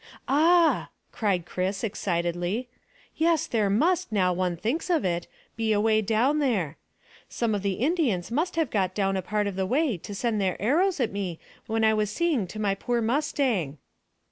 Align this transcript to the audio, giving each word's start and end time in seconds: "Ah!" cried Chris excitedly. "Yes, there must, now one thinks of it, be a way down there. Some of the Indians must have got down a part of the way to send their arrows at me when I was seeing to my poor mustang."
"Ah!" 0.27 0.89
cried 1.11 1.45
Chris 1.45 1.83
excitedly. 1.83 2.67
"Yes, 3.17 3.45
there 3.45 3.69
must, 3.69 4.11
now 4.11 4.33
one 4.33 4.57
thinks 4.57 4.89
of 4.89 5.05
it, 5.05 5.27
be 5.55 5.71
a 5.73 5.79
way 5.79 6.01
down 6.01 6.39
there. 6.39 6.77
Some 7.29 7.53
of 7.53 7.61
the 7.61 7.73
Indians 7.73 8.31
must 8.31 8.55
have 8.55 8.71
got 8.71 8.95
down 8.95 9.15
a 9.15 9.21
part 9.21 9.45
of 9.45 9.55
the 9.55 9.67
way 9.67 9.99
to 9.99 10.15
send 10.15 10.41
their 10.41 10.59
arrows 10.59 10.99
at 10.99 11.11
me 11.11 11.37
when 11.67 11.83
I 11.83 11.93
was 11.93 12.09
seeing 12.09 12.47
to 12.47 12.57
my 12.57 12.73
poor 12.73 12.99
mustang." 12.99 13.77